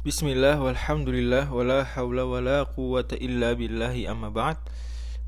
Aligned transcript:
Bismillah, 0.08 0.56
walhamdulillah, 0.56 1.52
wala 1.52 1.84
hawla 1.84 2.24
wala 2.24 2.64
quwata 2.64 3.14
illa 3.20 3.52
billahi 3.52 4.08
amma 4.08 4.32
ba'd 4.32 4.56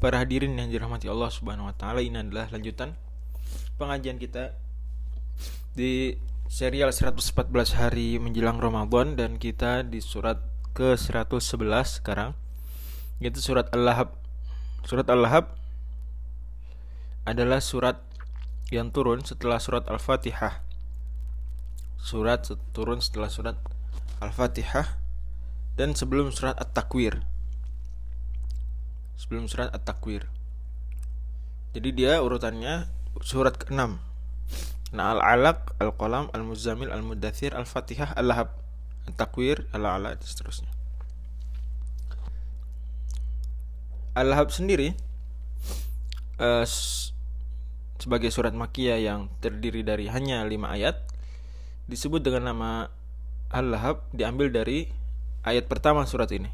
Para 0.00 0.24
hadirin 0.24 0.56
yang 0.56 0.72
dirahmati 0.72 1.04
Allah 1.06 1.28
subhanahu 1.28 1.68
wa 1.68 1.76
ta'ala 1.76 2.00
Ini 2.00 2.24
adalah 2.24 2.48
lanjutan 2.48 2.96
pengajian 3.76 4.16
kita 4.16 4.56
Di 5.76 6.16
serial 6.49 6.93
114 6.93 7.49
hari 7.77 8.21
menjelang 8.21 8.61
Ramadan 8.61 9.17
Dan 9.17 9.41
kita 9.41 9.81
di 9.85 9.99
surat 9.99 10.41
ke 10.77 10.97
111 10.97 11.41
sekarang 12.01 12.37
Yaitu 13.21 13.41
surat 13.41 13.69
Al-Lahab 13.73 14.17
Surat 14.85 15.09
Al-Lahab 15.09 15.57
adalah 17.25 17.57
surat 17.57 18.05
yang 18.69 18.93
turun 18.93 19.25
setelah 19.25 19.57
surat 19.57 19.89
Al-Fatihah 19.89 20.61
Surat 21.97 22.45
turun 22.69 23.01
setelah 23.01 23.33
surat 23.33 23.57
Al-Fatihah 24.21 25.05
dan 25.75 25.91
sebelum 25.91 26.31
surat 26.31 26.55
At-Takwir. 26.55 27.19
Sebelum 29.19 29.51
surat 29.51 29.71
At-Takwir. 29.75 30.27
Jadi 31.75 31.89
dia 31.91 32.23
urutannya 32.23 32.87
surat 33.19 33.59
ke-6. 33.59 33.99
Nah, 34.93 35.17
Al-Alaq, 35.17 35.79
Al-Qalam, 35.81 36.29
Al-Muzammil, 36.35 36.93
Al-Mudathir, 36.93 37.55
Al-Fatihah, 37.57 38.13
Al-Lahab, 38.13 38.53
At-Takwir, 39.09 39.65
Al-Ala 39.73 40.13
dan 40.13 40.23
seterusnya. 40.25 40.69
Al-Lahab 44.15 44.53
sendiri 44.53 44.95
s- 46.39 47.11
sebagai 47.99 48.31
surat 48.31 48.55
makiyah 48.55 48.99
yang 48.99 49.27
terdiri 49.43 49.83
dari 49.83 50.07
hanya 50.07 50.43
5 50.43 50.55
ayat 50.71 51.03
disebut 51.89 52.23
dengan 52.23 52.55
nama 52.55 52.71
Al-Lahab 53.51 54.03
diambil 54.15 54.51
dari 54.51 54.87
ayat 55.43 55.67
pertama 55.67 56.07
surat 56.07 56.31
ini 56.31 56.51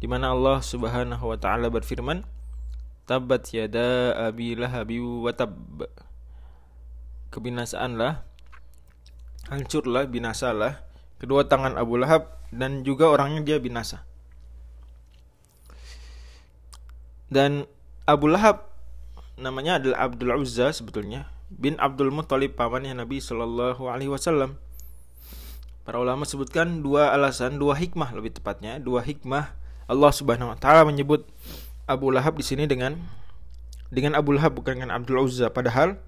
di 0.00 0.08
mana 0.08 0.32
Allah 0.32 0.64
Subhanahu 0.64 1.30
wa 1.30 1.36
taala 1.36 1.68
berfirman 1.68 2.24
Tabat 3.04 3.50
yada 3.50 4.14
abi 4.30 4.54
lahabi 4.54 5.02
wa 5.02 5.34
tab 5.34 5.50
Kebinasaanlah 7.30 8.26
Hancurlah, 9.50 10.06
binasalah 10.06 10.82
Kedua 11.18 11.46
tangan 11.46 11.78
Abu 11.78 11.98
Lahab 11.98 12.38
Dan 12.50 12.82
juga 12.82 13.10
orangnya 13.10 13.42
dia 13.42 13.58
binasa. 13.62 14.02
Dan 17.30 17.66
Abu 18.04 18.26
Lahab 18.30 18.68
Namanya 19.40 19.78
adalah 19.80 20.10
Abdul 20.10 20.34
Uzza 20.36 20.74
sebetulnya 20.74 21.30
Bin 21.50 21.74
Abdul 21.82 22.14
Muttalib 22.14 22.54
pamannya 22.54 22.94
Nabi 22.94 23.18
Shallallahu 23.18 23.90
Alaihi 23.90 24.06
Wasallam. 24.06 24.54
Para 25.82 25.98
ulama 25.98 26.22
sebutkan 26.22 26.78
dua 26.78 27.10
alasan, 27.10 27.58
dua 27.58 27.74
hikmah 27.74 28.14
lebih 28.14 28.38
tepatnya, 28.38 28.78
dua 28.78 29.02
hikmah 29.02 29.50
Allah 29.90 30.12
Subhanahu 30.14 30.54
wa 30.54 30.58
taala 30.62 30.86
menyebut 30.86 31.26
Abu 31.90 32.14
Lahab 32.14 32.38
di 32.38 32.46
sini 32.46 32.70
dengan 32.70 32.94
dengan 33.90 34.14
Abu 34.14 34.30
Lahab 34.30 34.54
bukan 34.54 34.78
dengan 34.78 34.94
Abdul 34.94 35.26
Uzza. 35.26 35.50
Padahal 35.50 35.98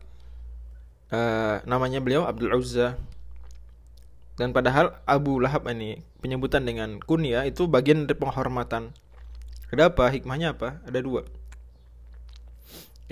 eh, 1.12 1.56
namanya 1.68 2.00
beliau 2.00 2.24
Abdul 2.24 2.56
Uzza 2.56 2.96
dan 4.40 4.56
padahal 4.56 4.96
Abu 5.04 5.38
Lahab 5.38 5.68
ini 5.68 6.00
penyebutan 6.24 6.64
dengan 6.64 6.98
kunyah 7.04 7.44
itu 7.44 7.68
bagian 7.68 8.08
dari 8.08 8.16
penghormatan. 8.16 8.96
Ada 9.68 9.92
apa? 9.92 10.08
Hikmahnya 10.08 10.56
apa? 10.56 10.80
Ada 10.88 11.00
dua. 11.04 11.24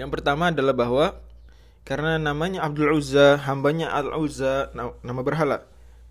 Yang 0.00 0.10
pertama 0.16 0.48
adalah 0.48 0.72
bahwa 0.72 1.06
karena 1.84 2.16
namanya 2.16 2.64
Abdul 2.64 2.96
Uzza, 2.96 3.40
hambanya 3.44 3.92
Al 3.92 4.12
Uzza, 4.16 4.72
na- 4.72 4.96
nama 5.04 5.20
berhala. 5.20 5.64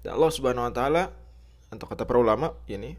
Dan 0.06 0.18
Allah 0.18 0.32
Subhanahu 0.34 0.70
wa 0.70 0.74
taala 0.74 1.04
atau 1.70 1.86
kata 1.86 2.06
para 2.06 2.18
ulama 2.18 2.58
ini 2.66 2.98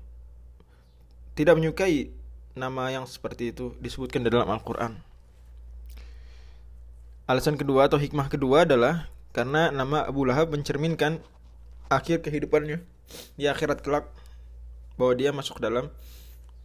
tidak 1.35 1.59
menyukai 1.59 2.11
nama 2.55 2.91
yang 2.91 3.07
seperti 3.07 3.51
itu 3.55 3.75
disebutkan 3.79 4.23
di 4.23 4.31
dalam 4.31 4.47
Al-Qur'an. 4.51 5.10
Alasan 7.31 7.55
kedua 7.55 7.87
atau 7.87 7.95
hikmah 7.95 8.27
kedua 8.27 8.67
adalah 8.67 9.07
karena 9.31 9.71
nama 9.71 10.03
Abu 10.03 10.27
Lahab 10.27 10.51
mencerminkan 10.51 11.23
akhir 11.87 12.27
kehidupannya 12.27 12.83
di 13.39 13.47
akhirat 13.47 13.87
kelak 13.87 14.11
bahwa 14.99 15.15
dia 15.15 15.31
masuk 15.31 15.63
dalam 15.63 15.95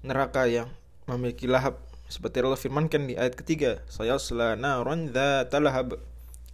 neraka 0.02 0.50
yang 0.50 0.74
memiliki 1.06 1.46
lahab. 1.46 1.78
Seperti 2.10 2.42
Allah 2.42 2.58
firmankan 2.58 3.06
di 3.06 3.14
ayat 3.14 3.38
ketiga 3.38 3.86
saya 3.94 4.18
naron 4.58 5.14
dzata 5.14 5.62
lahab. 5.62 6.02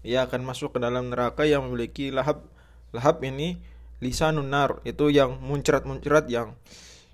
Ia 0.04 0.28
akan 0.28 0.44
masuk 0.44 0.76
ke 0.76 0.84
dalam 0.84 1.08
neraka 1.08 1.48
yang 1.48 1.64
memiliki 1.72 2.12
lahab. 2.12 2.44
Lahab 2.92 3.24
ini 3.24 3.64
lisanun 4.04 4.52
nar 4.52 4.84
itu 4.84 5.08
yang 5.08 5.40
muncrat-muncrat 5.40 6.28
yang 6.28 6.52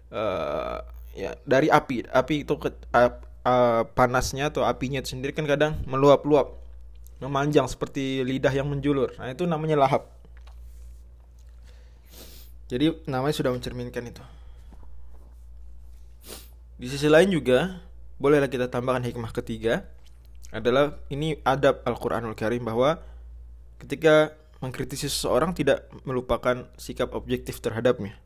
eh, 0.09 0.81
ya 1.13 1.37
dari 1.45 1.69
api. 1.69 2.09
Api 2.09 2.41
itu 2.41 2.57
ke- 2.57 2.73
ap- 2.89 3.29
eh, 3.45 3.85
panasnya 3.93 4.49
atau 4.49 4.65
apinya 4.65 4.97
itu 4.97 5.13
sendiri 5.13 5.37
kan 5.37 5.45
kadang 5.45 5.77
meluap-luap 5.85 6.65
memanjang 7.23 7.65
seperti 7.65 8.21
lidah 8.21 8.53
yang 8.53 8.69
menjulur 8.69 9.13
nah 9.17 9.31
itu 9.31 9.43
namanya 9.49 9.77
lahab 9.77 10.09
jadi 12.67 12.93
namanya 13.07 13.35
sudah 13.35 13.51
mencerminkan 13.53 14.03
itu 14.07 14.23
di 16.77 16.87
sisi 16.89 17.09
lain 17.09 17.33
juga 17.33 17.81
bolehlah 18.21 18.49
kita 18.49 18.69
tambahkan 18.69 19.05
hikmah 19.07 19.33
ketiga 19.33 19.89
adalah 20.53 21.01
ini 21.11 21.35
adab 21.43 21.83
Al-Qur'anul 21.83 22.37
Karim 22.37 22.63
bahwa 22.63 23.01
ketika 23.81 24.31
mengkritisi 24.61 25.05
seseorang 25.09 25.53
tidak 25.53 25.85
melupakan 26.03 26.65
sikap 26.81 27.13
objektif 27.13 27.61
terhadapnya. 27.61 28.17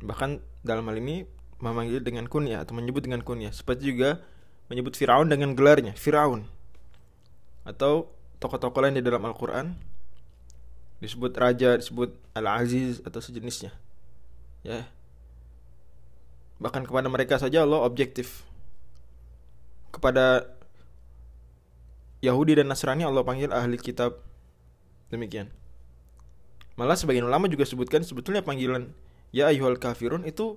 Bahkan 0.00 0.40
dalam 0.64 0.88
hal 0.88 0.96
ini 0.98 1.28
memanggil 1.62 2.02
dengan 2.02 2.26
kunyah 2.26 2.64
atau 2.64 2.74
menyebut 2.74 3.04
dengan 3.04 3.20
kunyah. 3.22 3.52
Seperti 3.52 3.92
juga 3.94 4.24
menyebut 4.72 4.96
Firaun 4.96 5.28
dengan 5.28 5.52
gelarnya, 5.52 5.92
Firaun. 5.94 6.48
Atau 7.62 8.10
tokoh-tokoh 8.42 8.82
lain 8.82 8.98
di 8.98 9.04
dalam 9.04 9.22
Al-Qur'an 9.22 9.78
disebut 11.02 11.34
raja, 11.34 11.78
disebut 11.78 12.14
Al-Aziz 12.34 13.02
atau 13.02 13.18
sejenisnya. 13.18 13.74
Ya. 14.62 14.86
Bahkan 16.62 16.86
kepada 16.86 17.10
mereka 17.10 17.38
saja 17.42 17.66
Allah 17.66 17.82
objektif. 17.82 18.46
Kepada 19.90 20.46
Yahudi 22.22 22.58
dan 22.58 22.70
Nasrani 22.70 23.02
Allah 23.02 23.26
panggil 23.26 23.50
ahli 23.50 23.76
kitab 23.76 24.22
Demikian. 25.12 25.52
Malah 26.80 26.96
sebagian 26.96 27.28
ulama 27.28 27.44
juga 27.52 27.68
sebutkan 27.68 28.00
sebetulnya 28.00 28.40
panggilan 28.40 28.96
ya 29.28 29.52
ayyuhal 29.52 29.76
kafirun 29.76 30.24
itu 30.24 30.56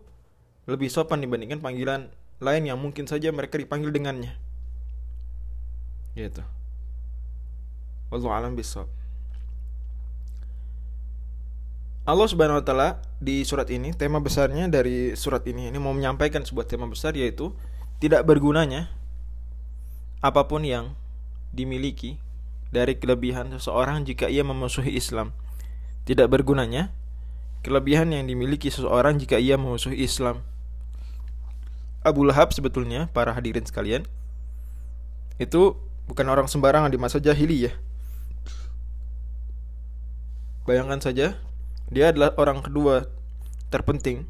lebih 0.63 0.87
sopan 0.87 1.19
dibandingkan 1.19 1.59
panggilan 1.59 2.07
lain 2.39 2.63
yang 2.63 2.79
mungkin 2.79 3.03
saja 3.03 3.35
mereka 3.35 3.59
dipanggil 3.59 3.91
dengannya. 3.91 4.31
Gitu. 6.15 6.39
Wallahu 8.13 8.33
alam 8.33 8.53
bisawab. 8.53 8.87
Allah 12.05 12.27
Subhanahu 12.29 12.61
wa 12.61 12.65
taala 12.65 12.89
di 13.17 13.41
surat 13.41 13.65
ini 13.73 13.89
tema 13.97 14.21
besarnya 14.21 14.69
dari 14.69 15.17
surat 15.17 15.41
ini 15.49 15.73
ini 15.73 15.77
mau 15.81 15.89
menyampaikan 15.89 16.45
sebuah 16.45 16.69
tema 16.69 16.85
besar 16.85 17.17
yaitu 17.17 17.49
tidak 17.97 18.29
bergunanya 18.29 18.93
apa 20.21 20.45
pun 20.45 20.61
yang 20.61 20.93
dimiliki 21.49 22.21
dari 22.69 22.93
kelebihan 23.01 23.49
seseorang 23.57 24.05
jika 24.05 24.29
ia 24.29 24.45
memusuhi 24.45 24.93
Islam. 24.93 25.33
Tidak 26.05 26.29
bergunanya 26.29 26.93
kelebihan 27.65 28.13
yang 28.13 28.29
dimiliki 28.29 28.69
seseorang 28.69 29.17
jika 29.17 29.41
ia 29.41 29.57
memusuhi 29.57 29.97
Islam. 30.05 30.45
Abu 32.05 32.21
Lahab 32.21 32.53
sebetulnya 32.53 33.09
para 33.09 33.33
hadirin 33.33 33.65
sekalian 33.65 34.05
itu 35.41 35.73
bukan 36.05 36.29
orang 36.29 36.45
sembarangan 36.45 36.93
di 36.93 37.01
masa 37.01 37.17
jahiliyah. 37.17 37.73
Bayangkan 40.65 40.97
saja, 40.97 41.37
dia 41.93 42.05
adalah 42.09 42.33
orang 42.41 42.65
kedua 42.65 43.05
terpenting 43.69 44.25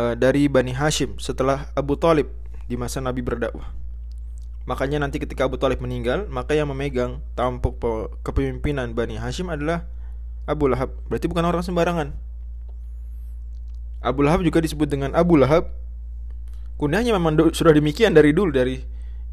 eh, 0.00 0.14
dari 0.16 0.48
Bani 0.48 0.72
Hashim 0.72 1.20
setelah 1.20 1.68
Abu 1.76 2.00
Talib 2.00 2.32
di 2.64 2.80
masa 2.80 3.04
Nabi 3.04 3.20
berdakwah. 3.20 3.68
Makanya 4.64 5.02
nanti 5.02 5.18
ketika 5.20 5.44
Abu 5.44 5.58
Talib 5.58 5.82
meninggal, 5.82 6.30
maka 6.30 6.54
yang 6.56 6.70
memegang 6.70 7.20
tampuk 7.34 7.76
pe- 7.82 8.08
kepemimpinan 8.24 8.94
Bani 8.96 9.18
Hashim 9.20 9.50
adalah 9.50 9.84
Abu 10.48 10.70
Lahab. 10.70 10.94
Berarti 11.10 11.26
bukan 11.28 11.44
orang 11.44 11.60
sembarangan. 11.66 12.14
Abu 14.02 14.22
Lahab 14.24 14.42
juga 14.46 14.62
disebut 14.62 14.86
dengan 14.88 15.12
Abu 15.12 15.36
Lahab. 15.36 15.70
Kunyahnya 16.80 17.14
memang 17.14 17.38
sudah 17.54 17.70
demikian 17.74 18.16
dari 18.16 18.34
dulu 18.34 18.50
dari 18.50 18.82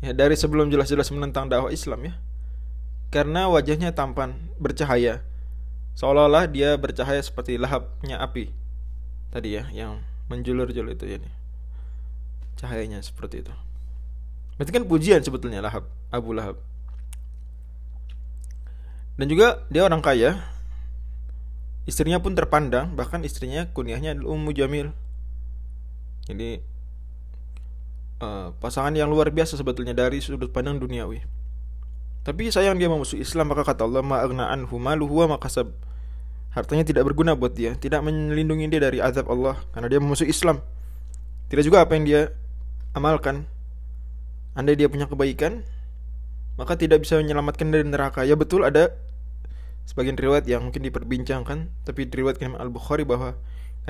ya, 0.03 0.13
dari 0.13 0.35
sebelum 0.37 0.69
jelas-jelas 0.69 1.09
menentang 1.09 1.49
dakwah 1.49 1.73
Islam 1.73 2.09
ya. 2.09 2.13
Karena 3.09 3.49
wajahnya 3.49 3.89
tampan, 3.93 4.37
bercahaya. 4.61 5.25
seolah-olah 5.99 6.47
dia 6.47 6.79
bercahaya 6.79 7.19
seperti 7.19 7.59
lahapnya 7.59 8.23
api. 8.23 8.55
Tadi 9.35 9.59
ya 9.59 9.67
yang 9.75 9.99
menjulur-julur 10.31 10.95
itu 10.95 11.05
ya 11.09 11.19
cahayanya 12.55 13.03
seperti 13.03 13.43
itu. 13.43 13.51
Berarti 14.55 14.71
kan 14.71 14.83
pujian 14.87 15.19
sebetulnya 15.19 15.59
lahap 15.59 15.87
Abu 16.11 16.31
Lahab. 16.31 16.59
Dan 19.19 19.27
juga 19.27 19.67
dia 19.67 19.83
orang 19.83 19.99
kaya. 19.99 20.39
Istrinya 21.87 22.21
pun 22.21 22.37
terpandang 22.37 22.93
bahkan 22.93 23.23
istrinya 23.25 23.65
kunyahnya 23.73 24.13
adalah 24.13 24.37
Ummu 24.37 24.51
Jamil. 24.53 24.93
Jadi 26.29 26.61
uh, 28.21 28.53
pasangan 28.61 28.93
yang 28.93 29.09
luar 29.09 29.33
biasa 29.33 29.57
sebetulnya 29.57 29.97
dari 29.97 30.21
sudut 30.21 30.53
pandang 30.53 30.77
duniawi 30.77 31.38
tapi 32.29 32.53
sayang 32.53 32.77
dia 32.77 32.85
memusuhi 32.85 33.25
Islam 33.25 33.49
maka 33.49 33.65
kata 33.65 33.89
Allah 33.89 34.05
ma'agna 34.05 34.53
anhu 34.53 34.77
maluhu 34.77 35.25
wa 35.25 35.33
makasab 35.33 35.73
hartanya 36.53 36.85
tidak 36.85 37.09
berguna 37.09 37.33
buat 37.33 37.57
dia 37.57 37.73
tidak 37.73 38.05
melindungi 38.05 38.69
dia 38.69 38.77
dari 38.85 39.01
azab 39.01 39.33
Allah 39.33 39.57
karena 39.73 39.89
dia 39.89 39.97
memusuhi 39.97 40.29
Islam. 40.29 40.61
Tidak 41.49 41.65
juga 41.65 41.81
apa 41.81 41.97
yang 41.97 42.05
dia 42.05 42.21
amalkan. 42.93 43.49
Andai 44.53 44.77
dia 44.77 44.85
punya 44.85 45.09
kebaikan 45.09 45.65
maka 46.53 46.77
tidak 46.77 47.01
bisa 47.01 47.17
menyelamatkan 47.17 47.73
dari 47.73 47.81
neraka. 47.89 48.21
Ya 48.21 48.37
betul 48.37 48.61
ada 48.61 48.93
sebagian 49.89 50.13
riwayat 50.13 50.45
yang 50.45 50.61
mungkin 50.69 50.85
diperbincangkan 50.85 51.73
tapi 51.81 52.05
diriwayatkan 52.05 52.61
Al 52.61 52.69
Bukhari 52.69 53.09
bahwa 53.09 53.33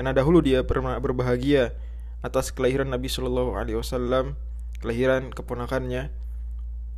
karena 0.00 0.16
dahulu 0.16 0.40
dia 0.40 0.64
pernah 0.64 0.96
berbahagia 0.96 1.76
atas 2.24 2.56
kelahiran 2.56 2.88
Nabi 2.88 3.12
Shallallahu 3.12 3.52
Alaihi 3.52 3.76
Wasallam 3.76 4.40
kelahiran 4.80 5.28
keponakannya 5.28 6.08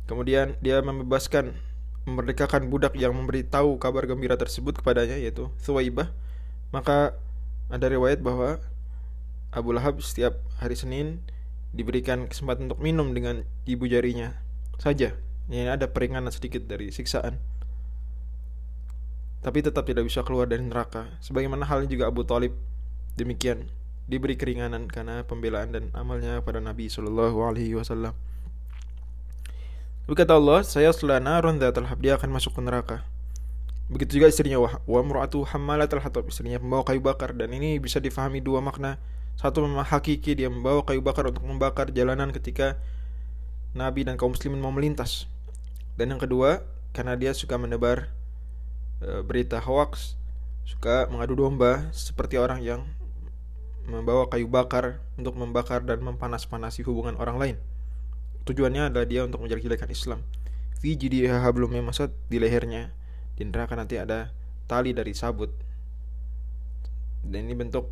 kemudian 0.09 0.55
dia 0.59 0.81
membebaskan 0.83 1.55
memerdekakan 2.03 2.67
budak 2.67 2.93
yang 2.99 3.15
memberitahu 3.15 3.79
kabar 3.79 4.03
gembira 4.03 4.35
tersebut 4.35 4.83
kepadanya 4.83 5.15
yaitu 5.15 5.47
Thuwaibah 5.63 6.11
maka 6.75 7.15
ada 7.71 7.87
riwayat 7.87 8.19
bahwa 8.19 8.59
Abu 9.53 9.71
Lahab 9.71 10.01
setiap 10.03 10.41
hari 10.59 10.75
Senin 10.75 11.23
diberikan 11.71 12.27
kesempatan 12.27 12.67
untuk 12.67 12.83
minum 12.83 13.15
dengan 13.15 13.47
ibu 13.63 13.87
jarinya 13.87 14.35
saja 14.81 15.15
ini 15.47 15.69
ada 15.69 15.87
peringanan 15.87 16.33
sedikit 16.33 16.67
dari 16.67 16.91
siksaan 16.91 17.39
tapi 19.43 19.59
tetap 19.59 19.83
tidak 19.83 20.07
bisa 20.07 20.23
keluar 20.23 20.47
dari 20.47 20.63
neraka. 20.63 21.19
Sebagaimana 21.19 21.67
halnya 21.67 21.91
juga 21.91 22.07
Abu 22.07 22.23
Talib 22.23 22.55
demikian 23.19 23.67
diberi 24.07 24.39
keringanan 24.39 24.87
karena 24.87 25.27
pembelaan 25.27 25.75
dan 25.75 25.91
amalnya 25.91 26.39
pada 26.39 26.63
Nabi 26.63 26.87
Shallallahu 26.87 27.43
Alaihi 27.43 27.75
Wasallam. 27.75 28.15
Berkata 30.03 30.35
Allah, 30.35 30.61
saya 30.67 30.91
selana 30.91 31.39
ronda 31.39 31.71
terhadap 31.71 31.99
dia 31.99 32.13
akan 32.19 32.29
masuk 32.35 32.55
ke 32.55 32.61
neraka. 32.61 32.97
Begitu 33.87 34.19
juga 34.19 34.31
istrinya 34.31 34.59
wa 34.63 35.01
muratu 35.03 35.43
hammalat 35.47 35.91
hatab 35.91 36.27
istrinya 36.27 36.59
membawa 36.59 36.87
kayu 36.87 37.03
bakar 37.03 37.35
dan 37.35 37.51
ini 37.51 37.79
bisa 37.79 37.99
difahami 38.03 38.43
dua 38.43 38.59
makna. 38.63 38.99
Satu 39.39 39.63
memang 39.63 39.83
hakiki 39.83 40.35
dia 40.37 40.51
membawa 40.51 40.83
kayu 40.83 40.99
bakar 40.99 41.27
untuk 41.31 41.43
membakar 41.43 41.89
jalanan 41.91 42.31
ketika 42.31 42.79
Nabi 43.73 44.05
dan 44.05 44.19
kaum 44.19 44.35
muslimin 44.35 44.59
mau 44.59 44.71
melintas. 44.71 45.25
Dan 45.95 46.13
yang 46.15 46.21
kedua, 46.21 46.63
karena 46.93 47.17
dia 47.17 47.31
suka 47.33 47.57
menebar 47.57 48.13
Eh, 49.03 49.19
berita 49.19 49.59
hoax, 49.59 50.15
suka 50.63 51.11
mengadu 51.11 51.35
domba 51.35 51.91
seperti 51.91 52.39
orang 52.39 52.63
yang 52.63 52.87
membawa 53.83 54.31
kayu 54.31 54.47
bakar 54.47 55.03
untuk 55.19 55.35
membakar 55.35 55.83
dan 55.83 55.99
mempanas-panasi 55.99 56.87
hubungan 56.87 57.19
orang 57.19 57.35
lain. 57.35 57.55
Tujuannya 58.43 58.91
adalah 58.91 59.07
dia 59.07 59.23
untuk 59.23 59.43
menjelek-jelekan 59.43 59.87
Islam. 59.87 60.19
Fi 60.79 60.99
jidiha 60.99 61.39
hablum 61.39 61.71
masad 61.79 62.11
di 62.27 62.37
lehernya. 62.43 62.91
Di 63.39 63.47
neraka 63.47 63.79
nanti 63.79 63.95
ada 63.95 64.35
tali 64.67 64.91
dari 64.91 65.15
sabut. 65.15 65.49
Dan 67.23 67.47
ini 67.47 67.55
bentuk 67.55 67.87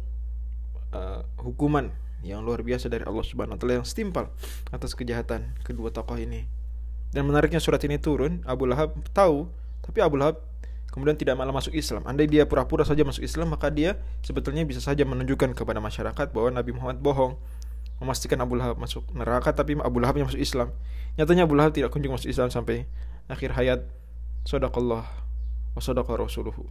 uh, 0.91 1.23
hukuman 1.39 1.87
yang 2.21 2.45
luar 2.45 2.61
biasa 2.61 2.91
dari 2.91 3.01
Allah 3.07 3.25
Subhanahu 3.25 3.57
wa 3.57 3.59
taala 3.59 3.81
yang 3.81 3.87
setimpal 3.87 4.29
atas 4.69 4.93
kejahatan 4.93 5.55
kedua 5.65 5.89
tokoh 5.89 6.19
ini. 6.19 6.45
Dan 7.11 7.27
menariknya 7.27 7.59
surat 7.59 7.81
ini 7.83 7.99
turun, 7.99 8.39
Abu 8.47 8.69
Lahab 8.69 8.95
tahu, 9.11 9.49
tapi 9.83 9.99
Abu 9.99 10.15
Lahab 10.15 10.39
kemudian 10.91 11.15
tidak 11.15 11.35
malah 11.39 11.51
masuk 11.51 11.75
Islam. 11.75 12.03
Andai 12.07 12.27
dia 12.27 12.47
pura-pura 12.47 12.87
saja 12.87 13.03
masuk 13.03 13.23
Islam, 13.23 13.51
maka 13.51 13.67
dia 13.67 13.99
sebetulnya 14.23 14.63
bisa 14.63 14.79
saja 14.79 15.03
menunjukkan 15.03 15.55
kepada 15.55 15.83
masyarakat 15.83 16.27
bahwa 16.31 16.49
Nabi 16.55 16.71
Muhammad 16.71 17.03
bohong, 17.03 17.35
memastikan 18.01 18.41
Abu 18.41 18.57
Lahab 18.57 18.81
masuk 18.81 19.05
neraka, 19.13 19.53
tapi 19.53 19.77
Abu 19.77 20.01
Lahab 20.01 20.17
yang 20.17 20.25
masuk 20.25 20.41
Islam. 20.41 20.73
Nyatanya 21.15 21.45
Abu 21.45 21.53
Lahab 21.53 21.77
tidak 21.77 21.93
kunjung 21.93 22.17
masuk 22.17 22.33
Islam 22.33 22.49
sampai 22.49 22.89
akhir 23.29 23.53
hayat. 23.53 23.85
Sadaqallah 24.43 25.05
wa 25.05 25.81
sadaqa 25.81 26.17
rasuluhu. 26.17 26.65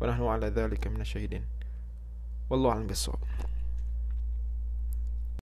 Wa 0.00 0.08
nahnu 0.08 0.32
ala 0.32 0.48
dzalika 0.48 0.88
minasyahidin. 0.88 1.44
Wallahu 2.48 2.72
a'lam 2.80 2.88
bissawab. 2.88 3.20